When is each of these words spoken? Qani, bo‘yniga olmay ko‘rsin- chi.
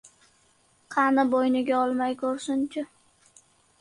Qani, 0.95 1.25
bo‘yniga 1.35 1.77
olmay 1.81 2.17
ko‘rsin- 2.25 2.67
chi. 2.77 2.87